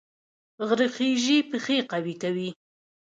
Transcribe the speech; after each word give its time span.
غره 0.67 0.87
خیژي 0.95 1.37
پښې 1.49 1.77
قوي 1.91 2.15
کوي 2.21 2.49